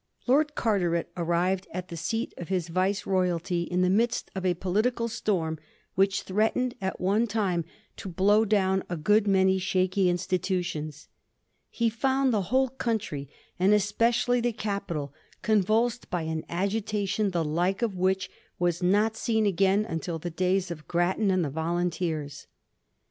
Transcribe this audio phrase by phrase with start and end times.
[0.25, 4.55] Lord Carteret arrived at the seat of his Vice royalty in the midst of a
[4.55, 5.59] political storm
[5.93, 7.65] which threatened at one time
[7.97, 11.07] to blow down a good many shaky institutions.
[11.69, 13.29] He found the whole country,
[13.59, 18.27] and especially the capital, convulsed by an agitation the like of which
[18.57, 22.47] was not seen again until the days of Grattan and the Volunteers.